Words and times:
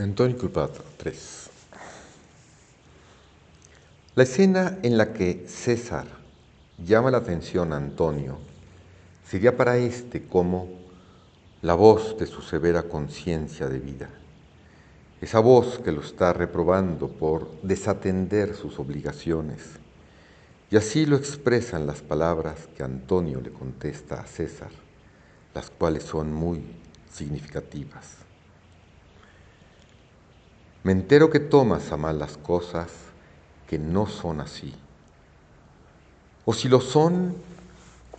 Antonio 0.00 0.38
Culpato 0.38 0.84
3. 0.96 1.50
La 4.14 4.22
escena 4.22 4.78
en 4.84 4.96
la 4.96 5.12
que 5.12 5.46
César 5.48 6.06
llama 6.78 7.10
la 7.10 7.18
atención 7.18 7.72
a 7.72 7.78
Antonio 7.78 8.38
sería 9.28 9.56
para 9.56 9.76
éste 9.76 10.22
como 10.22 10.68
la 11.62 11.74
voz 11.74 12.16
de 12.16 12.26
su 12.26 12.42
severa 12.42 12.84
conciencia 12.84 13.68
de 13.68 13.80
vida, 13.80 14.08
esa 15.20 15.40
voz 15.40 15.80
que 15.80 15.90
lo 15.90 16.02
está 16.02 16.32
reprobando 16.32 17.08
por 17.08 17.60
desatender 17.62 18.54
sus 18.54 18.78
obligaciones. 18.78 19.62
Y 20.70 20.76
así 20.76 21.06
lo 21.06 21.16
expresan 21.16 21.88
las 21.88 22.02
palabras 22.02 22.68
que 22.76 22.84
Antonio 22.84 23.40
le 23.40 23.50
contesta 23.50 24.20
a 24.20 24.26
César, 24.26 24.70
las 25.54 25.70
cuales 25.70 26.04
son 26.04 26.32
muy 26.32 26.62
significativas. 27.12 28.27
Me 30.84 30.92
entero 30.92 31.30
que 31.30 31.40
tomas 31.40 31.92
a 31.92 31.96
mal 31.96 32.18
las 32.18 32.36
cosas 32.36 32.90
que 33.66 33.78
no 33.78 34.06
son 34.06 34.40
así. 34.40 34.74
O 36.44 36.54
si 36.54 36.68
lo 36.68 36.80
son, 36.80 37.36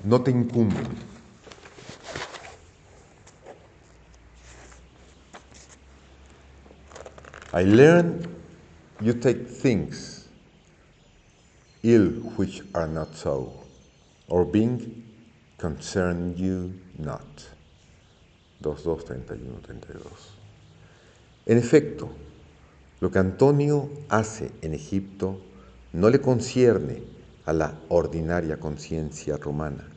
no 0.04 0.22
te 0.22 0.32
incumben. 0.32 0.88
I 7.52 7.64
learn 7.64 8.28
you 9.02 9.14
take 9.14 9.46
things 9.46 10.28
ill 11.82 12.22
which 12.38 12.62
are 12.74 12.88
not 12.88 13.16
so, 13.16 13.52
or 14.28 14.46
being 14.46 15.04
concern 15.58 16.36
you 16.38 16.74
not. 16.98 17.24
2, 18.62 18.76
2, 18.76 19.04
31, 19.04 19.62
32. 19.62 20.04
En 21.48 21.58
efecto, 21.58 22.10
lo 23.00 23.12
que 23.12 23.20
Antonio 23.20 23.90
hace 24.10 24.52
en 24.62 24.74
Egipto 24.74 25.40
no 25.94 26.10
le 26.10 26.22
concierne 26.22 27.02
a 27.46 27.54
la 27.54 27.74
ordinaria 27.90 28.60
conciencia 28.60 29.38
romana. 29.38 29.88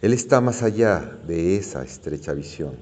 Él 0.00 0.12
está 0.12 0.40
más 0.40 0.62
allá 0.62 1.18
de 1.26 1.56
esa 1.56 1.82
estrecha 1.82 2.32
visión. 2.34 2.76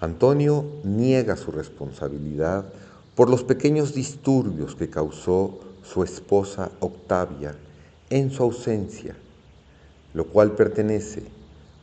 Antonio 0.00 0.64
niega 0.84 1.36
su 1.36 1.52
responsabilidad 1.52 2.64
por 3.14 3.28
los 3.28 3.44
pequeños 3.44 3.94
disturbios 3.94 4.74
que 4.74 4.90
causó 4.90 5.60
su 5.82 6.02
esposa 6.02 6.70
Octavia 6.80 7.54
en 8.10 8.30
su 8.30 8.42
ausencia, 8.42 9.16
lo 10.14 10.26
cual 10.26 10.52
pertenece 10.52 11.22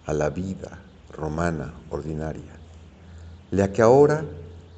a 0.06 0.14
la 0.14 0.30
vida 0.30 0.80
romana 1.14 1.74
ordinaria, 1.90 2.52
la 3.52 3.72
que 3.72 3.82
ahora 3.82 4.26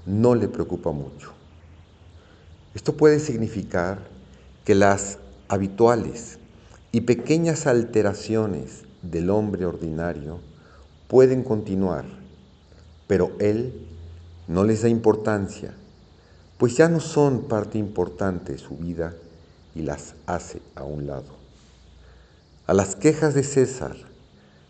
no 0.05 0.35
le 0.35 0.47
preocupa 0.47 0.91
mucho. 0.91 1.31
Esto 2.73 2.95
puede 2.95 3.19
significar 3.19 3.99
que 4.65 4.75
las 4.75 5.17
habituales 5.47 6.39
y 6.91 7.01
pequeñas 7.01 7.67
alteraciones 7.67 8.83
del 9.01 9.29
hombre 9.29 9.65
ordinario 9.65 10.39
pueden 11.07 11.43
continuar, 11.43 12.05
pero 13.07 13.31
él 13.39 13.73
no 14.47 14.63
les 14.63 14.83
da 14.83 14.89
importancia, 14.89 15.73
pues 16.57 16.77
ya 16.77 16.87
no 16.87 16.99
son 16.99 17.47
parte 17.47 17.77
importante 17.77 18.53
de 18.53 18.57
su 18.57 18.77
vida 18.77 19.13
y 19.75 19.81
las 19.81 20.15
hace 20.25 20.61
a 20.75 20.83
un 20.83 21.07
lado. 21.07 21.41
A 22.67 22.73
las 22.73 22.95
quejas 22.95 23.33
de 23.33 23.43
César 23.43 23.95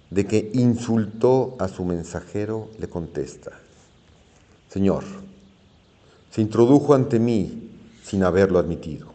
de 0.09 0.25
que 0.25 0.51
insultó 0.53 1.55
a 1.59 1.67
su 1.67 1.85
mensajero, 1.85 2.69
le 2.79 2.89
contesta, 2.89 3.51
Señor, 4.71 5.03
se 6.29 6.39
introdujo 6.39 6.93
ante 6.93 7.19
mí 7.19 7.71
sin 8.05 8.23
haberlo 8.23 8.57
admitido. 8.57 9.07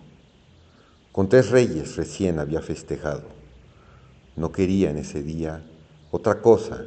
Con 1.13 1.31
tres 1.31 1.49
reyes 1.49 1.97
recién 1.97 2.39
había 2.39 2.61
festejado. 2.61 3.23
No 4.37 4.53
quería 4.53 4.91
en 4.91 4.99
ese 4.99 5.23
día 5.23 5.63
otra 6.11 6.43
cosa 6.43 6.85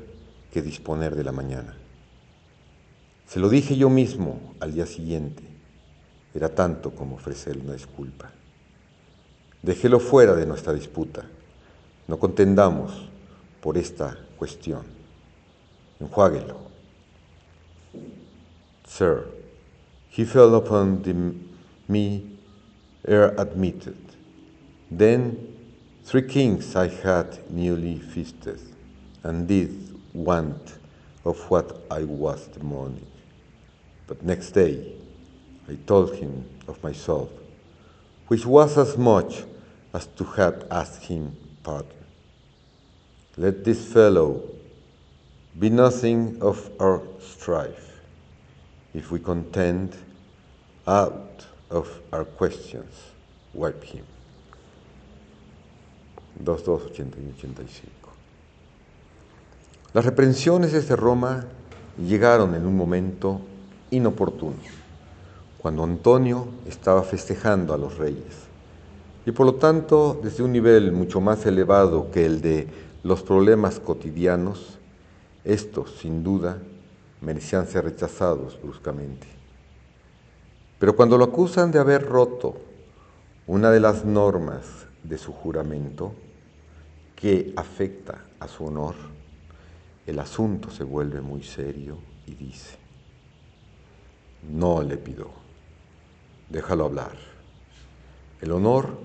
que 0.54 0.62
disponer 0.62 1.16
de 1.16 1.24
la 1.24 1.32
mañana. 1.32 1.76
Se 3.28 3.40
lo 3.40 3.50
dije 3.50 3.76
yo 3.76 3.90
mismo 3.90 4.54
al 4.60 4.76
día 4.76 4.86
siguiente. 4.86 5.42
Era 6.36 6.54
tanto 6.54 6.92
como 6.92 7.16
ofrecerle 7.16 7.64
una 7.64 7.74
disculpa. 7.74 8.30
Déjelo 9.64 10.00
fuera 10.00 10.36
de 10.36 10.46
nuestra 10.46 10.74
disputa. 10.74 11.24
No 12.08 12.20
contendamos 12.20 13.10
por 13.62 13.80
esta 13.80 14.16
cuestión. 14.38 14.84
Enjuáguelo. 16.00 16.69
Sir, 18.90 19.28
he 20.10 20.26
fell 20.26 20.56
upon 20.56 21.04
the, 21.04 21.14
me 21.88 22.28
ere 23.08 23.34
admitted. 23.38 23.98
Then 24.92 25.56
three 26.04 26.24
kings 26.24 26.76
I 26.76 26.88
had 26.88 27.50
newly 27.52 28.00
feasted, 28.00 28.60
and 29.24 29.48
did 29.48 29.96
want 30.14 30.80
of 31.24 31.38
what 31.52 31.86
I 31.90 32.04
was 32.04 32.48
the 32.48 32.64
morning. 32.64 33.06
But 34.08 34.24
next 34.24 34.52
day 34.52 34.92
I 35.70 35.78
told 35.86 36.16
him 36.16 36.44
of 36.68 36.84
myself, 36.84 37.30
which 38.28 38.46
was 38.46 38.78
as 38.78 38.98
much 38.98 39.44
as 39.94 40.08
to 40.18 40.24
have 40.24 40.66
asked 40.72 41.04
him 41.04 41.38
pardon. 41.64 42.04
Let 43.38 43.64
this 43.64 43.86
fellow 43.94 44.42
be 45.58 45.70
nothing 45.70 46.42
of 46.42 46.70
our 46.82 47.04
strife 47.20 47.89
if 48.94 49.12
we 49.12 49.20
contend 49.20 49.94
out 50.88 51.46
of 51.70 51.88
our 52.12 52.26
questions, 52.26 52.90
wipe 53.54 53.84
him. 53.84 54.04
2.2.81-85. 56.44 57.90
Las 59.94 60.06
reprensiones 60.06 60.72
desde 60.72 60.96
Roma 60.96 61.46
llegaron 61.98 62.56
en 62.56 62.66
un 62.66 62.78
momento 62.78 63.42
inoportuno, 63.92 64.56
cuando 65.58 65.84
Antonio 65.84 66.48
estaba 66.68 67.04
festejando 67.04 67.74
a 67.74 67.78
los 67.78 67.98
reyes, 67.98 68.48
y 69.26 69.32
por 69.32 69.46
lo 69.46 69.56
tanto 69.56 70.20
desde 70.24 70.44
un 70.44 70.52
nivel 70.52 70.92
mucho 70.92 71.20
más 71.22 71.46
elevado 71.46 72.10
que 72.12 72.26
el 72.26 72.42
de 72.42 72.68
los 73.04 73.22
problemas 73.22 73.80
cotidianos, 73.80 74.78
estos, 75.44 75.92
sin 76.00 76.24
duda, 76.24 76.60
merecían 77.22 77.68
ser 77.68 77.86
rechazados 77.86 78.60
bruscamente. 78.62 79.28
Pero 80.80 80.96
cuando 80.96 81.18
lo 81.18 81.26
acusan 81.26 81.72
de 81.72 81.80
haber 81.80 82.06
roto 82.06 82.58
una 83.48 83.70
de 83.72 83.80
las 83.80 84.06
normas 84.06 84.66
de 85.04 85.18
su 85.18 85.34
juramento 85.34 86.14
que 87.16 87.54
afecta 87.56 88.24
a 88.40 88.48
su 88.48 88.66
honor, 88.66 88.96
el 90.08 90.20
asunto 90.20 90.72
se 90.72 90.84
vuelve 90.84 91.22
muy 91.22 91.44
serio 91.44 91.98
y 92.26 92.34
dice, 92.34 92.78
no 94.50 94.82
le 94.82 94.98
pido, 94.98 95.30
déjalo 96.50 96.86
hablar. 96.86 97.12
El 98.42 98.52
honor 98.54 98.98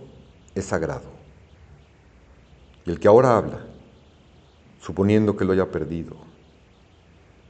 es 0.54 0.66
sagrado. 0.66 1.12
Y 2.86 2.90
el 2.90 3.00
que 3.00 3.08
ahora 3.08 3.36
habla, 3.36 3.60
suponiendo 4.80 5.36
que 5.36 5.44
lo 5.44 5.52
haya 5.52 5.70
perdido, 5.70 6.16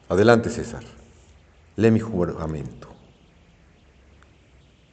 Adelante, 0.09 0.51
César. 0.51 0.85
Lee 1.77 1.91
mi 1.91 1.99
juramento. 1.99 2.89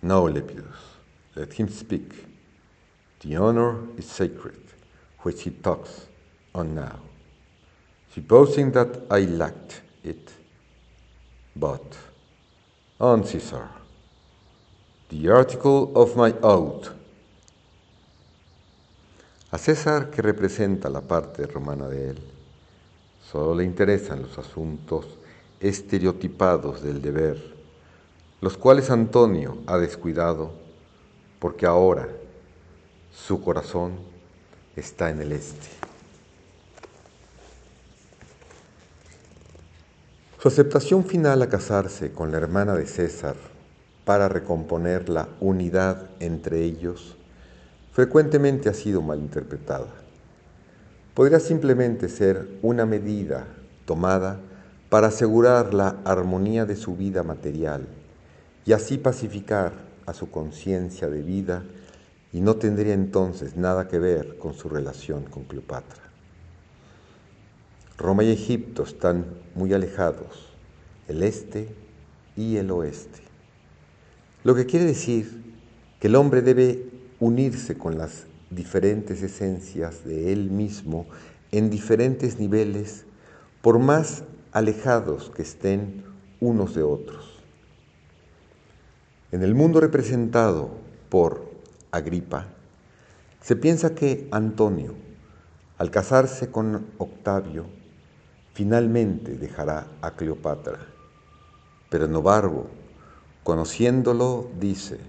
No, 0.01 0.27
Lepidus, 0.27 0.97
let 1.35 1.53
him 1.53 1.67
speak. 1.69 2.25
The 3.19 3.35
honor 3.35 3.75
is 3.97 4.05
sacred, 4.05 4.59
which 5.19 5.43
he 5.43 5.51
talks 5.51 6.07
on 6.55 6.73
now. 6.73 6.99
Supposing 8.13 8.71
that 8.71 9.05
I 9.11 9.25
lacked 9.25 9.81
it, 10.03 10.31
but 11.55 11.95
on 12.99 13.23
Caesar, 13.25 13.69
the 15.09 15.29
article 15.29 15.91
of 15.95 16.15
my 16.15 16.33
oath. 16.41 16.89
A 19.51 19.57
César, 19.57 20.09
que 20.09 20.21
representa 20.23 20.89
la 20.89 21.01
parte 21.01 21.45
romana 21.45 21.87
de 21.87 22.09
él, 22.11 22.19
Solo 23.31 23.55
le 23.55 23.63
interesan 23.63 24.21
los 24.21 24.37
asuntos 24.37 25.05
estereotipados 25.61 26.83
del 26.83 27.01
deber, 27.01 27.55
los 28.41 28.57
cuales 28.57 28.89
Antonio 28.89 29.59
ha 29.67 29.77
descuidado 29.77 30.51
porque 31.39 31.65
ahora 31.65 32.09
su 33.13 33.41
corazón 33.41 33.93
está 34.75 35.11
en 35.11 35.21
el 35.21 35.31
este. 35.31 35.69
Su 40.41 40.49
aceptación 40.49 41.05
final 41.05 41.41
a 41.41 41.47
casarse 41.47 42.11
con 42.11 42.31
la 42.31 42.37
hermana 42.37 42.73
de 42.73 42.85
César 42.85 43.35
para 44.03 44.27
recomponer 44.27 45.07
la 45.07 45.29
unidad 45.39 46.09
entre 46.19 46.63
ellos 46.63 47.15
frecuentemente 47.93 48.67
ha 48.67 48.73
sido 48.73 49.01
malinterpretada 49.01 50.00
podría 51.13 51.39
simplemente 51.39 52.09
ser 52.09 52.47
una 52.61 52.85
medida 52.85 53.47
tomada 53.85 54.39
para 54.89 55.07
asegurar 55.07 55.73
la 55.73 55.97
armonía 56.05 56.65
de 56.65 56.75
su 56.75 56.95
vida 56.95 57.23
material 57.23 57.87
y 58.65 58.73
así 58.73 58.97
pacificar 58.97 59.73
a 60.05 60.13
su 60.13 60.29
conciencia 60.29 61.09
de 61.09 61.21
vida 61.21 61.63
y 62.33 62.41
no 62.41 62.55
tendría 62.55 62.93
entonces 62.93 63.55
nada 63.55 63.87
que 63.87 63.99
ver 63.99 64.37
con 64.37 64.53
su 64.53 64.69
relación 64.69 65.23
con 65.23 65.43
Cleopatra. 65.43 66.01
Roma 67.97 68.23
y 68.23 68.31
Egipto 68.31 68.83
están 68.83 69.25
muy 69.53 69.73
alejados, 69.73 70.49
el 71.07 71.23
este 71.23 71.67
y 72.35 72.57
el 72.57 72.71
oeste. 72.71 73.19
Lo 74.43 74.55
que 74.55 74.65
quiere 74.65 74.85
decir 74.85 75.43
que 75.99 76.07
el 76.07 76.15
hombre 76.15 76.41
debe 76.41 76.89
unirse 77.19 77.77
con 77.77 77.97
las 77.97 78.25
diferentes 78.51 79.23
esencias 79.23 80.03
de 80.03 80.31
él 80.31 80.51
mismo 80.51 81.07
en 81.51 81.69
diferentes 81.69 82.39
niveles, 82.39 83.05
por 83.61 83.79
más 83.79 84.23
alejados 84.51 85.31
que 85.35 85.41
estén 85.41 86.03
unos 86.39 86.75
de 86.75 86.83
otros. 86.83 87.39
En 89.31 89.43
el 89.43 89.55
mundo 89.55 89.79
representado 89.79 90.71
por 91.09 91.49
Agripa, 91.91 92.47
se 93.41 93.55
piensa 93.55 93.95
que 93.95 94.27
Antonio, 94.31 94.93
al 95.77 95.89
casarse 95.89 96.51
con 96.51 96.85
Octavio, 96.97 97.65
finalmente 98.53 99.35
dejará 99.35 99.87
a 100.01 100.11
Cleopatra. 100.11 100.79
Pero 101.89 102.07
Novarbo, 102.07 102.67
conociéndolo, 103.43 104.49
dice, 104.59 104.99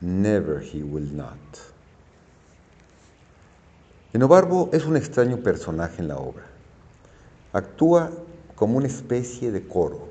Never 0.00 0.62
he 0.62 0.82
will 0.82 1.16
not. 1.16 1.73
Enobarbo 4.14 4.70
es 4.72 4.86
un 4.86 4.96
extraño 4.96 5.38
personaje 5.38 6.00
en 6.00 6.06
la 6.06 6.18
obra. 6.18 6.44
Actúa 7.52 8.12
como 8.54 8.76
una 8.76 8.86
especie 8.86 9.50
de 9.50 9.66
coro. 9.66 10.06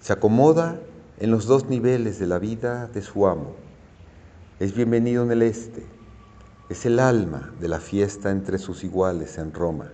Se 0.00 0.14
acomoda 0.14 0.80
en 1.18 1.30
los 1.30 1.44
dos 1.44 1.66
niveles 1.66 2.18
de 2.18 2.26
la 2.26 2.38
vida 2.38 2.86
de 2.86 3.02
su 3.02 3.26
amo. 3.26 3.56
Es 4.58 4.74
bienvenido 4.74 5.22
en 5.22 5.32
el 5.32 5.42
este. 5.42 5.84
Es 6.70 6.86
el 6.86 6.98
alma 6.98 7.52
de 7.60 7.68
la 7.68 7.78
fiesta 7.78 8.30
entre 8.30 8.56
sus 8.56 8.84
iguales 8.84 9.36
en 9.36 9.52
Roma. 9.52 9.92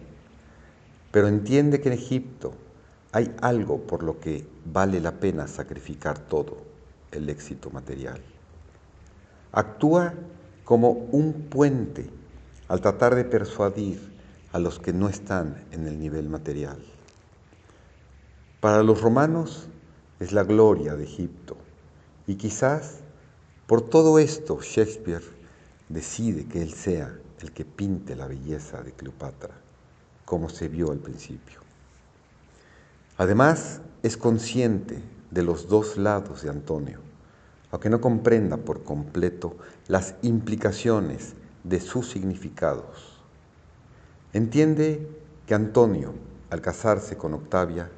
Pero 1.11 1.27
entiende 1.27 1.81
que 1.81 1.89
en 1.89 1.95
Egipto 1.95 2.53
hay 3.11 3.35
algo 3.41 3.79
por 3.89 4.05
lo 4.05 4.21
que 4.21 4.47
vale 4.65 5.01
la 5.01 5.19
pena 5.19 5.49
sacrificar 5.49 6.21
todo, 6.21 6.59
el 7.11 7.29
éxito 7.29 7.71
material. 7.71 8.21
Actúa 9.51 10.15
como 10.65 10.91
un 10.91 11.49
puente 11.51 12.18
al 12.69 12.81
tratar 12.81 13.15
de 13.15 13.25
persuadir 13.25 14.01
a 14.53 14.59
los 14.59 14.79
que 14.79 14.93
no 14.93 15.09
están 15.09 15.65
en 15.73 15.87
el 15.87 15.99
nivel 15.99 16.29
material. 16.29 16.79
Para 18.61 18.83
los 18.83 19.01
romanos 19.01 19.69
es 20.21 20.33
la 20.33 20.45
gloria 20.45 20.97
de 20.97 21.05
Egipto 21.05 21.57
y 22.27 22.37
quizás 22.37 23.01
por 23.67 23.83
todo 23.83 24.19
esto 24.19 24.61
Shakespeare 24.61 25.25
decide 25.89 26.47
que 26.47 26.63
él 26.63 26.73
sea 26.73 27.15
el 27.41 27.53
que 27.53 27.65
pinte 27.65 28.17
la 28.17 28.27
belleza 28.27 28.83
de 28.83 28.93
Cleopatra, 28.93 29.55
como 30.25 30.49
se 30.49 30.69
vio 30.69 30.91
al 30.91 30.99
principio. 30.99 31.61
Además, 33.17 33.81
es 34.03 34.17
consciente 34.17 35.03
de 35.31 35.43
los 35.43 35.69
dos 35.69 35.97
lados 35.97 36.43
de 36.43 36.51
Antonio, 36.51 37.01
aunque 37.71 37.91
no 37.91 38.01
comprenda 38.01 38.57
por 38.57 38.85
completo 38.85 39.57
las 39.89 40.15
implicaciones 40.23 41.35
de 41.65 41.81
sus 41.81 42.11
significados. 42.11 43.21
Entiende 44.33 45.09
que 45.47 45.55
Antonio, 45.55 46.15
al 46.51 46.61
casarse 46.61 47.17
con 47.17 47.35
Octavia, 47.35 47.91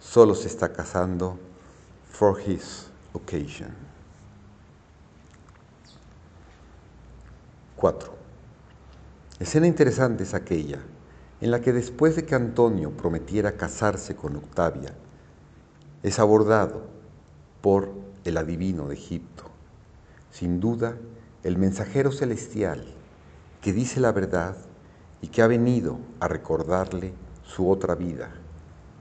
solo 0.00 0.34
se 0.34 0.48
está 0.48 0.72
casando 0.72 1.38
for 2.10 2.40
his 2.40 2.86
occasion. 3.12 3.70
4. 7.76 8.14
Escena 9.38 9.66
interesante 9.66 10.22
es 10.22 10.34
aquella 10.34 10.80
en 11.40 11.50
la 11.50 11.60
que 11.60 11.72
después 11.72 12.16
de 12.16 12.24
que 12.24 12.34
Antonio 12.34 12.90
prometiera 12.90 13.56
casarse 13.56 14.16
con 14.16 14.36
Octavia, 14.36 14.94
es 16.02 16.18
abordado 16.18 16.84
por 17.60 17.90
el 18.24 18.38
adivino 18.38 18.88
de 18.88 18.94
Egipto. 18.94 19.44
Sin 20.30 20.60
duda, 20.60 20.96
el 21.42 21.58
mensajero 21.58 22.12
celestial 22.12 22.86
que 23.66 23.72
dice 23.72 23.98
la 23.98 24.12
verdad 24.12 24.54
y 25.20 25.26
que 25.26 25.42
ha 25.42 25.48
venido 25.48 25.98
a 26.20 26.28
recordarle 26.28 27.12
su 27.42 27.68
otra 27.68 27.96
vida, 27.96 28.30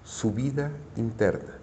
su 0.03 0.31
vida 0.33 0.71
interna, 0.95 1.53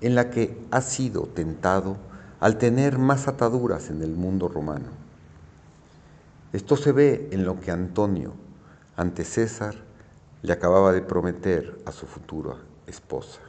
en 0.00 0.14
la 0.14 0.30
que 0.30 0.56
ha 0.70 0.82
sido 0.82 1.22
tentado 1.22 1.96
al 2.38 2.58
tener 2.58 2.96
más 2.96 3.26
ataduras 3.26 3.90
en 3.90 4.02
el 4.02 4.14
mundo 4.14 4.46
romano. 4.46 4.86
Esto 6.52 6.76
se 6.76 6.92
ve 6.92 7.28
en 7.32 7.44
lo 7.44 7.58
que 7.58 7.72
Antonio, 7.72 8.34
ante 8.96 9.24
César, 9.24 9.74
le 10.42 10.52
acababa 10.52 10.92
de 10.92 11.02
prometer 11.02 11.82
a 11.86 11.90
su 11.90 12.06
futura 12.06 12.54
esposa. 12.86 13.40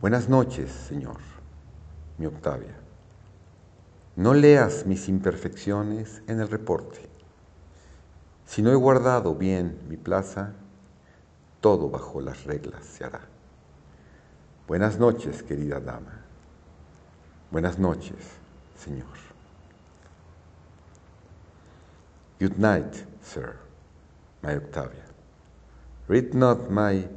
Buenas 0.00 0.28
noches, 0.28 0.70
Señor, 0.70 1.18
mi 2.16 2.26
Octavia. 2.26 2.76
No 4.16 4.34
leas 4.34 4.84
mis 4.86 5.08
imperfecciones 5.08 6.22
en 6.26 6.40
el 6.40 6.48
reporte. 6.48 7.08
Si 8.44 8.60
no 8.60 8.70
he 8.70 8.74
guardado 8.74 9.34
bien 9.34 9.78
mi 9.88 9.96
plaza, 9.96 10.52
todo 11.60 11.88
bajo 11.88 12.20
las 12.20 12.44
reglas 12.44 12.84
se 12.84 13.04
hará. 13.04 13.22
Buenas 14.68 14.98
noches, 14.98 15.42
querida 15.42 15.80
dama. 15.80 16.20
Buenas 17.50 17.78
noches, 17.78 18.16
Señor. 18.76 19.06
Good 22.38 22.58
night, 22.58 22.94
sir, 23.22 23.56
my 24.42 24.56
Octavia. 24.56 25.04
Read 26.08 26.34
not 26.34 26.70
my 26.70 27.08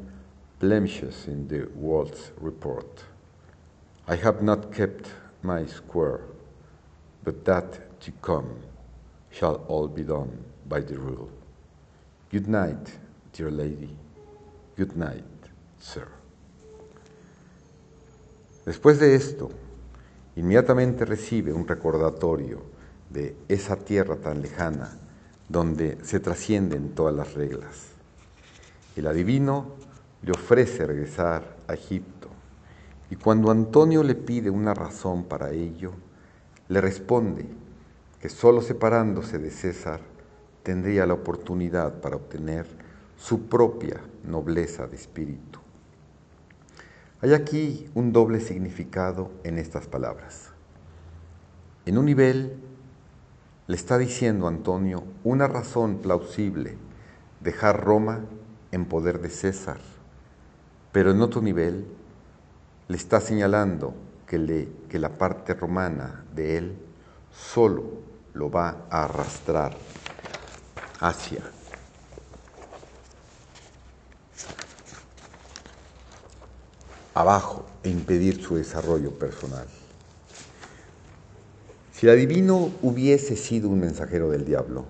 blemishes 0.60 1.28
in 1.28 1.48
the 1.48 1.66
world's 1.76 2.32
report. 2.40 3.04
I 4.08 4.16
have 4.16 4.44
not 4.44 4.72
kept 4.72 5.08
my 5.42 5.66
square, 5.66 6.22
but 7.26 7.44
that 7.44 8.00
to 8.00 8.12
come 8.22 8.48
shall 9.32 9.66
all 9.68 9.88
be 9.88 10.04
done 10.04 10.32
by 10.70 10.80
the 10.80 10.96
rule. 10.96 11.30
Good 12.32 12.48
night, 12.48 12.88
dear 13.34 13.52
lady. 13.52 13.90
Good 14.78 14.96
night, 14.96 15.24
sir. 15.80 16.08
Después 18.66 19.00
de 19.00 19.16
esto, 19.16 19.50
inmediatamente 20.36 21.06
recibe 21.06 21.52
un 21.52 21.68
recordatorio 21.68 22.62
de 23.10 23.36
esa 23.48 23.76
tierra 23.76 24.16
tan 24.18 24.42
lejana 24.42 24.98
donde 25.50 25.98
se 26.04 26.20
trascienden 26.20 26.96
todas 26.96 27.16
las 27.16 27.34
reglas. 27.34 27.90
El 28.96 29.08
adivino 29.08 29.76
le 30.24 30.32
ofrece 30.32 30.86
regresar 30.86 31.58
a 31.68 31.74
Egipto 31.74 32.30
y 33.10 33.16
cuando 33.16 33.52
Antonio 33.52 34.04
le 34.04 34.16
pide 34.16 34.50
una 34.50 34.74
razón 34.74 35.26
para 35.26 35.52
ello, 35.52 35.94
le 36.68 36.82
responde 36.82 37.46
que 38.20 38.30
solo 38.30 38.62
separándose 38.62 39.38
de 39.38 39.52
César 39.52 40.02
tendría 40.64 41.06
la 41.06 41.14
oportunidad 41.14 42.02
para 42.02 42.16
obtener 42.16 42.66
su 43.18 43.48
propia 43.48 44.02
nobleza 44.24 44.88
de 44.88 44.96
espíritu. 44.96 45.60
Hay 47.22 47.34
aquí 47.34 47.90
un 47.94 48.12
doble 48.12 48.40
significado 48.40 49.32
en 49.44 49.58
estas 49.58 49.88
palabras. 49.88 50.52
En 51.86 51.98
un 51.98 52.06
nivel 52.06 52.58
le 53.68 53.76
está 53.76 53.98
diciendo 53.98 54.48
Antonio 54.48 55.04
una 55.24 55.48
razón 55.48 56.00
plausible 56.00 56.78
dejar 57.42 57.84
Roma 57.84 58.26
en 58.72 58.86
poder 58.86 59.22
de 59.22 59.30
César 59.30 59.80
pero 60.96 61.12
en 61.12 61.22
otro 61.22 61.42
nivel 61.42 61.86
le 62.88 62.96
está 62.96 63.20
señalando 63.20 63.94
que, 64.28 64.38
le, 64.38 64.68
que 64.90 65.00
la 65.00 65.10
parte 65.10 65.54
romana 65.54 66.24
de 66.34 66.58
él 66.58 66.78
solo 67.34 67.84
lo 68.34 68.50
va 68.50 68.86
a 68.90 69.04
arrastrar 69.04 69.76
hacia 71.00 71.44
abajo 77.14 77.66
e 77.84 77.90
impedir 77.90 78.44
su 78.44 78.56
desarrollo 78.56 79.12
personal. 79.12 79.68
Si 81.94 82.06
el 82.06 82.12
adivino 82.14 82.72
hubiese 82.82 83.38
sido 83.38 83.70
un 83.70 83.80
mensajero 83.80 84.30
del 84.30 84.44
diablo, 84.44 84.86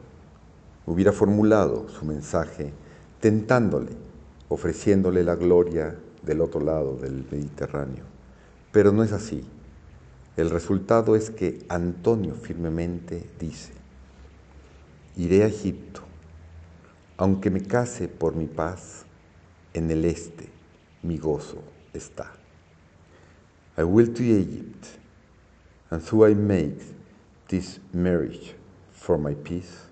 hubiera 0.87 1.11
formulado 1.11 1.87
su 1.89 2.03
mensaje 2.05 2.73
tentándole 3.19 4.05
ofreciéndole 4.49 5.23
la 5.23 5.35
gloria 5.35 5.95
del 6.21 6.41
otro 6.41 6.61
lado 6.61 6.95
del 6.97 7.25
Mediterráneo. 7.29 8.14
Pero 8.75 8.91
no 8.91 9.03
es 9.03 9.13
así. 9.13 9.41
El 10.35 10.49
resultado 10.49 11.15
es 11.15 11.29
que 11.29 11.65
Antonio 11.69 12.35
firmemente 12.35 13.25
dice, 13.39 13.71
iré 15.15 15.43
a 15.43 15.47
Egipto, 15.47 16.01
aunque 17.15 17.49
me 17.49 17.61
case 17.61 18.09
por 18.09 18.35
mi 18.35 18.47
paz, 18.47 19.05
en 19.73 19.89
el 19.91 20.03
este 20.03 20.49
mi 21.03 21.17
gozo 21.17 21.63
está. 21.93 22.33
I 23.77 23.83
will 23.83 24.13
to 24.13 24.23
Egypt, 24.23 24.87
and 25.89 26.01
so 26.01 26.27
I 26.27 26.35
make 26.35 26.81
this 27.47 27.79
marriage 27.93 28.55
for 28.91 29.17
my 29.17 29.35
peace. 29.35 29.87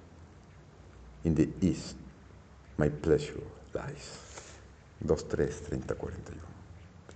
In 1.24 1.36
the 1.36 1.48
east, 1.62 1.96
my 2.78 2.90
pleasure 2.90 3.44
lies. 3.74 4.58
2, 5.08 5.16
3, 5.16 5.48
30, 5.70 5.96
41. 5.96 6.42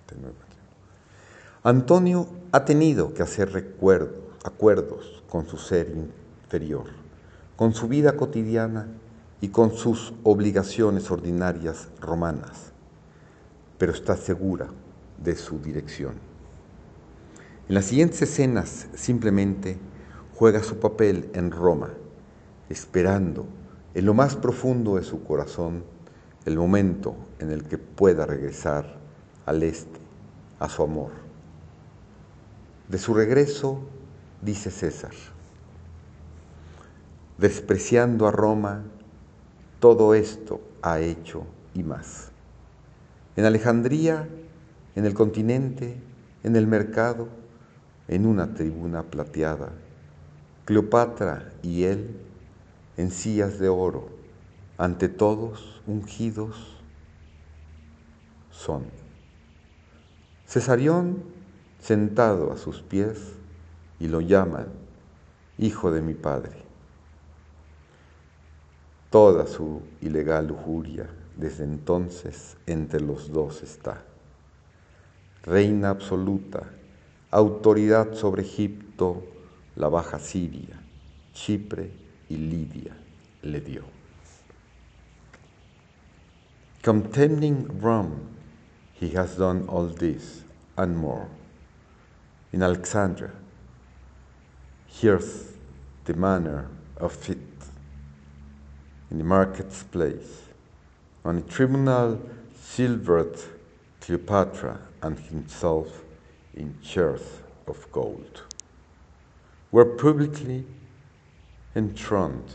39, 0.08 0.47
Antonio 1.68 2.30
ha 2.54 2.64
tenido 2.64 3.14
que 3.14 3.24
hacer 3.24 3.52
recuerdos, 3.52 4.20
acuerdos 4.46 5.22
con 5.28 5.48
su 5.48 5.58
ser 5.58 5.94
inferior, 6.46 6.86
con 7.58 7.74
su 7.74 7.90
vida 7.90 8.16
cotidiana 8.16 8.88
y 9.42 9.50
con 9.50 9.74
sus 9.74 10.14
obligaciones 10.24 11.12
ordinarias 11.12 11.90
romanas, 12.00 12.72
pero 13.78 13.92
está 13.92 14.16
segura 14.16 14.68
de 15.22 15.36
su 15.36 15.60
dirección. 15.60 16.14
En 17.68 17.76
las 17.76 17.84
siguientes 17.84 18.22
escenas 18.22 18.88
simplemente 18.96 19.78
juega 20.36 20.64
su 20.64 20.80
papel 20.80 21.30
en 21.34 21.52
Roma, 21.52 21.90
esperando 22.70 23.46
en 23.94 24.06
lo 24.06 24.14
más 24.14 24.38
profundo 24.38 24.96
de 24.96 25.04
su 25.04 25.22
corazón 25.26 25.84
el 26.46 26.56
momento 26.56 27.18
en 27.40 27.52
el 27.52 27.66
que 27.66 27.78
pueda 27.78 28.26
regresar 28.26 28.96
al 29.46 29.64
este, 29.64 30.00
a 30.60 30.70
su 30.70 30.82
amor. 30.82 31.27
De 32.88 32.98
su 32.98 33.14
regreso, 33.14 33.82
dice 34.42 34.72
César, 34.72 35.12
despreciando 37.38 38.28
a 38.28 38.32
Roma, 38.32 38.84
todo 39.80 40.14
esto 40.14 40.62
ha 40.82 41.00
hecho 41.00 41.44
y 41.74 41.84
más. 41.84 42.32
En 43.36 43.46
Alejandría, 43.46 44.28
en 44.96 45.06
el 45.06 45.14
continente, 45.14 45.98
en 46.44 46.56
el 46.56 46.66
mercado, 46.66 47.28
en 48.08 48.26
una 48.26 48.54
tribuna 48.54 49.04
plateada, 49.04 49.72
Cleopatra 50.66 51.52
y 51.62 51.84
él 51.84 52.18
en 52.96 53.12
sillas 53.12 53.60
de 53.60 53.70
oro, 53.70 54.10
ante 54.78 55.10
todos 55.10 55.82
ungidos 55.88 56.78
son. 58.50 58.86
Cesarión 60.46 61.37
sentado 61.88 62.52
a 62.52 62.58
sus 62.58 62.82
pies 62.82 63.32
y 63.98 64.10
lo 64.10 64.20
llaman 64.20 64.68
hijo 65.58 65.90
de 65.90 66.02
mi 66.02 66.16
padre. 66.16 66.52
Toda 69.10 69.48
su 69.48 69.82
ilegal 70.02 70.48
lujuria 70.48 71.08
desde 71.38 71.64
entonces 71.64 72.58
entre 72.66 73.00
los 73.00 73.32
dos 73.32 73.64
está. 73.64 74.04
Reina 75.44 75.92
absoluta, 75.92 76.64
autoridad 77.32 78.14
sobre 78.16 78.42
Egipto, 78.42 79.24
la 79.78 79.88
Baja 79.88 80.20
Siria, 80.20 80.78
Chipre 81.32 81.90
y 82.28 82.36
Lidia 82.36 82.98
le 83.44 83.62
dio. 83.62 83.84
Contending 86.84 87.80
Rome, 87.80 88.18
he 89.00 89.18
has 89.18 89.38
done 89.38 89.64
all 89.70 89.88
this 89.88 90.44
and 90.76 90.98
more. 90.98 91.28
In 92.54 92.64
Alexandria, 92.64 93.32
here's 94.88 95.54
the 96.06 96.14
manner 96.14 96.70
of 96.96 97.30
it 97.30 97.38
in 99.12 99.18
the 99.18 99.24
marketplace. 99.24 100.44
On 101.26 101.38
a 101.38 101.42
tribunal, 101.42 102.22
silvered 102.56 103.38
Cleopatra 104.00 104.80
and 105.02 105.20
himself 105.20 106.04
in 106.54 106.80
chairs 106.82 107.42
of 107.68 107.92
gold 107.92 108.44
were 109.72 109.98
publicly 109.98 110.66
enthroned 111.76 112.52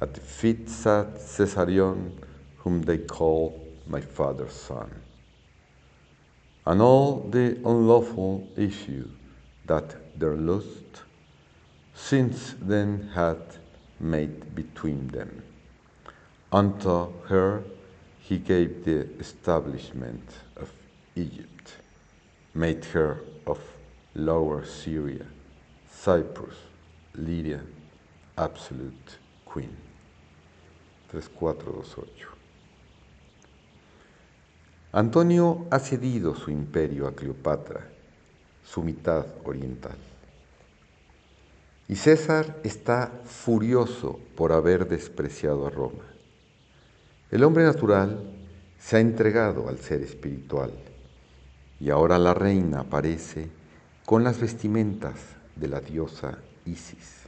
at 0.00 0.14
the 0.14 0.20
feet 0.20 0.68
sat 0.68 1.14
Caesarion, 1.18 2.12
whom 2.58 2.82
they 2.82 2.98
call 2.98 3.66
my 3.86 4.00
father's 4.00 4.52
son. 4.52 5.02
And 6.64 6.80
all 6.80 7.20
the 7.30 7.56
unlawful 7.64 8.46
issue 8.56 9.08
that 9.66 10.18
their 10.18 10.36
lust 10.36 11.02
since 11.94 12.54
then 12.60 13.10
had 13.14 13.40
made 13.98 14.54
between 14.54 15.08
them. 15.08 15.42
Unto 16.52 17.12
her 17.28 17.62
he 18.20 18.38
gave 18.38 18.84
the 18.84 19.08
establishment 19.18 20.28
of 20.56 20.70
Egypt, 21.16 21.76
made 22.54 22.84
her 22.86 23.20
of 23.46 23.58
Lower 24.14 24.64
Syria, 24.64 25.26
Cyprus, 25.90 26.56
Lydia, 27.14 27.60
Absolute 28.36 29.16
Queen. 29.46 29.76
3428. 31.10 32.31
Antonio 34.92 35.66
ha 35.70 35.78
cedido 35.78 36.34
su 36.34 36.50
imperio 36.50 37.08
a 37.08 37.14
Cleopatra, 37.14 37.88
su 38.62 38.82
mitad 38.82 39.24
oriental. 39.44 39.96
Y 41.88 41.96
César 41.96 42.60
está 42.62 43.10
furioso 43.24 44.20
por 44.36 44.52
haber 44.52 44.86
despreciado 44.86 45.66
a 45.66 45.70
Roma. 45.70 46.04
El 47.30 47.42
hombre 47.44 47.64
natural 47.64 48.18
se 48.78 48.96
ha 48.96 49.00
entregado 49.00 49.68
al 49.68 49.78
ser 49.78 50.02
espiritual 50.02 50.70
y 51.80 51.88
ahora 51.88 52.18
la 52.18 52.34
reina 52.34 52.80
aparece 52.80 53.48
con 54.04 54.22
las 54.22 54.38
vestimentas 54.38 55.14
de 55.56 55.68
la 55.68 55.80
diosa 55.80 56.38
Isis, 56.66 57.22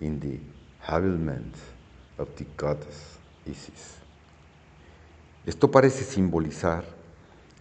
in 0.00 0.20
the 0.20 0.38
habiliment 0.86 1.54
of 2.18 2.28
the 2.36 2.46
goddess 2.56 3.18
Isis. 3.46 3.97
Esto 5.48 5.70
parece 5.70 6.04
simbolizar 6.04 6.84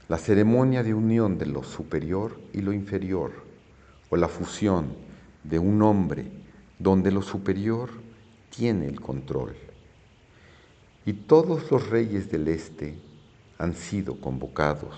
la 0.10 0.17
ceremonia 0.17 0.84
de 0.84 0.94
unión 0.94 1.38
de 1.38 1.46
lo 1.46 1.63
superior 1.63 2.38
y 2.51 2.60
lo 2.60 2.74
inferior, 2.74 3.32
o 4.10 4.17
la 4.17 4.27
fusión 4.27 4.94
de 5.46 5.58
un 5.58 5.82
hombre 5.82 6.29
donde 6.79 7.12
lo 7.12 7.22
superior 7.22 7.89
tiene 8.50 8.88
el 8.88 9.00
control 9.00 9.56
y 11.06 11.13
todos 11.13 11.72
los 11.72 11.89
reyes 11.89 12.29
del 12.29 12.50
este 12.50 12.98
han 13.58 13.74
sido 13.74 14.20
convocados 14.20 14.94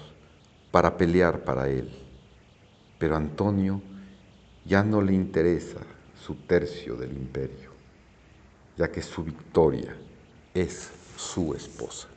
para 0.72 0.98
pelear 0.98 1.44
para 1.44 1.70
él. 1.70 1.88
Pero 2.98 3.16
Antonio 3.16 3.80
ya 4.66 4.84
no 4.84 5.04
le 5.04 5.14
interesa 5.14 5.78
su 6.20 6.34
tercio 6.34 6.96
del 6.96 7.12
imperio, 7.12 7.70
ya 8.76 8.92
que 8.92 9.04
su 9.04 9.24
victoria 9.24 9.96
es 10.56 10.90
su 11.16 11.54
esposa. 11.54 12.08